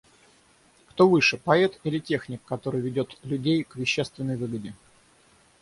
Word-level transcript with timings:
Кто 0.89 1.07
выше– 1.07 1.37
поэт 1.45 1.79
или 1.83 1.99
техник, 1.99 2.41
который 2.45 2.81
ведет 2.81 3.19
людей 3.23 3.63
к 3.63 3.75
вещественной 3.75 4.35
выгоде? 4.35 4.73